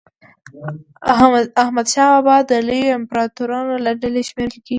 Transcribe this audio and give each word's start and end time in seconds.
حمدشاه 1.65 2.11
بابا 2.25 2.35
د 2.49 2.51
لویو 2.67 2.97
امپراطورانو 2.99 3.73
له 3.85 3.91
ډلي 4.01 4.23
شمېرل 4.29 4.51
کېږي. 4.65 4.69